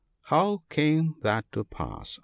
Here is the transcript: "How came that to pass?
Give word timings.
"How 0.31 0.63
came 0.67 1.13
that 1.21 1.51
to 1.51 1.63
pass? 1.63 2.19